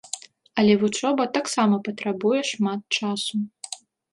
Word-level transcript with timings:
Але 0.61 0.73
вучоба 0.83 1.27
таксама 1.37 1.75
патрабуе 1.89 2.41
шмат 2.53 2.81
часу. 2.99 3.35